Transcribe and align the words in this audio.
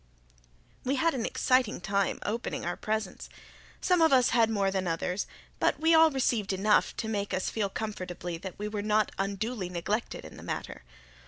We 0.83 0.95
had 0.95 1.13
an 1.13 1.27
exciting 1.27 1.79
time 1.79 2.17
opening 2.25 2.65
our 2.65 2.75
presents. 2.75 3.29
Some 3.81 4.01
of 4.01 4.11
us 4.11 4.29
had 4.29 4.49
more 4.49 4.71
than 4.71 4.87
others, 4.87 5.27
but 5.59 5.79
we 5.79 5.93
all 5.93 6.09
received 6.09 6.53
enough 6.53 6.97
to 6.97 7.07
make 7.07 7.35
us 7.35 7.51
feel 7.51 7.69
comfortably 7.69 8.39
that 8.39 8.57
we 8.57 8.67
were 8.67 8.81
not 8.81 9.11
unduly 9.19 9.69
neglected 9.69 10.25
in 10.25 10.37
the 10.37 10.41
matter. 10.43 10.81